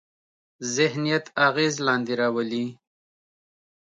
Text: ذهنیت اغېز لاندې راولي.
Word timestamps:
ذهنیت 0.75 1.25
اغېز 1.47 1.75
لاندې 1.85 2.13
راولي. 2.21 2.65